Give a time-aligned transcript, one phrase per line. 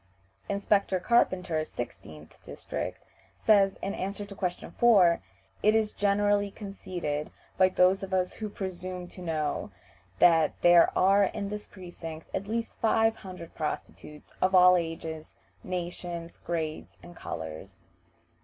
[0.49, 3.03] Inspector Carpenter, 16th district,
[3.37, 5.21] says, in answer to question 4,
[5.61, 9.69] "It is generally conceded by those of us who presume to know
[10.17, 16.37] that there are in this precinct at least five hundred prostitutes, of all ages, nations,
[16.37, 17.79] grades, and colors."